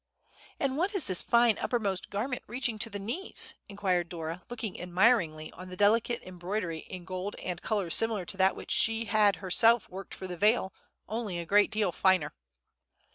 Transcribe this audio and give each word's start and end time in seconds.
"And 0.59 0.77
what 0.77 0.95
is 0.95 1.05
this 1.05 1.21
fine 1.21 1.59
uppermost 1.59 2.09
garment, 2.09 2.41
reaching 2.47 2.79
to 2.79 2.89
the 2.89 2.97
knees?" 2.97 3.53
inquired 3.69 4.09
Dora, 4.09 4.41
looking 4.49 4.81
admiringly 4.81 5.51
on 5.53 5.69
the 5.69 5.77
delicate 5.77 6.23
embroidery 6.23 6.79
in 6.79 7.05
gold 7.05 7.35
and 7.35 7.61
colors 7.61 7.93
similar 7.93 8.25
to 8.25 8.37
that 8.37 8.55
which 8.55 8.71
she 8.71 9.05
had 9.05 9.35
herself 9.35 9.87
worked 9.89 10.15
for 10.15 10.25
the 10.25 10.37
Veil, 10.37 10.73
only 11.07 11.37
a 11.37 11.45
great 11.45 11.69
deal 11.69 11.91
finer. 11.91 12.33